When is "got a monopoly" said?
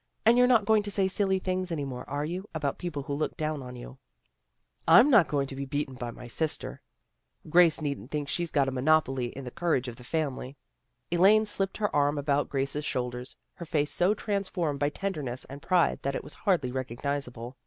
8.50-9.26